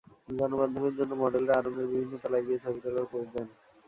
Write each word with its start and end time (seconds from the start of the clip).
গণমাধ্যমের 0.31 0.93
জন্য 0.99 1.11
মডেলরা 1.21 1.53
আড়ংয়ের 1.57 1.89
বিভিন্ন 1.91 2.13
তলায় 2.21 2.45
গিয়ে 2.47 2.61
ছবি 2.63 2.79
তোলার 2.83 3.05
পোজ 3.11 3.25
দেন। 3.33 3.47